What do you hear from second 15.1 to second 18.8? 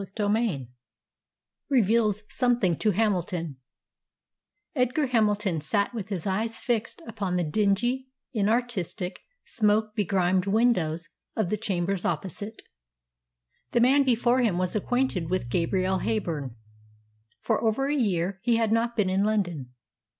with Gabrielle Heyburn! For over a year he had